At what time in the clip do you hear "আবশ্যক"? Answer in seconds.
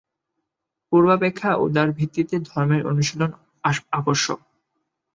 3.93-4.39